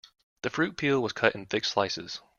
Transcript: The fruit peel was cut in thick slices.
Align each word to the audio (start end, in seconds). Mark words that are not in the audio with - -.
The 0.41 0.49
fruit 0.49 0.77
peel 0.77 0.99
was 0.99 1.13
cut 1.13 1.35
in 1.35 1.45
thick 1.45 1.63
slices. 1.63 2.21